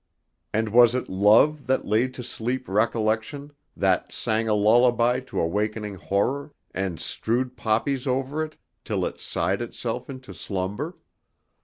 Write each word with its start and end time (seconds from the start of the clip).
And 0.51 0.69
was 0.69 0.95
it 0.95 1.09
love 1.09 1.67
that 1.67 1.85
laid 1.85 2.15
to 2.15 2.23
sleep 2.23 2.67
recollection, 2.67 3.53
that 3.77 4.11
sang 4.11 4.47
a 4.49 4.53
lullaby 4.55 5.19
to 5.19 5.39
awakening 5.39 5.93
horror, 5.93 6.55
and 6.73 6.99
strewed 6.99 7.55
poppies 7.55 8.07
over 8.07 8.43
it 8.43 8.57
till 8.83 9.05
it 9.05 9.19
sighed 9.21 9.61
itself 9.61 10.09
into 10.09 10.33
slumber? 10.33 10.97